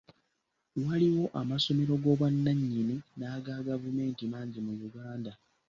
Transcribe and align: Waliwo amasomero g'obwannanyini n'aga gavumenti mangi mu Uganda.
Waliwo 0.83 1.25
amasomero 1.41 1.93
g'obwannanyini 2.01 2.95
n'aga 3.17 3.55
gavumenti 3.67 4.21
mangi 4.33 4.59
mu 4.65 4.73
Uganda. 4.87 5.31